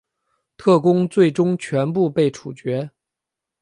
[0.57, 2.89] 特工最终全部被处决。